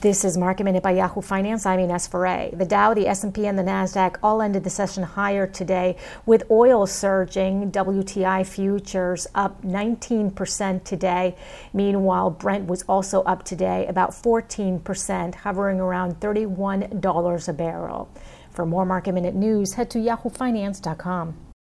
[0.00, 1.66] This is Market Minute by Yahoo Finance.
[1.66, 2.48] I'm Ines Ferre.
[2.50, 6.86] The Dow, the S&P, and the Nasdaq all ended the session higher today, with oil
[6.86, 7.70] surging.
[7.70, 11.36] WTI futures up 19% today.
[11.74, 18.08] Meanwhile, Brent was also up today, about 14%, hovering around $31 a barrel.
[18.50, 21.51] For more Market Minute news, head to yahoofinance.com.